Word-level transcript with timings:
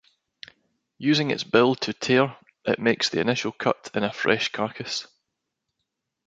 Using 0.97 1.29
its 1.29 1.43
bill 1.43 1.75
to 1.75 1.93
tear, 1.93 2.35
it 2.65 2.79
makes 2.79 3.07
the 3.09 3.19
initial 3.19 3.51
cut 3.51 3.91
in 3.93 4.03
a 4.03 4.11
fresh 4.11 4.51
carcass. 4.51 5.05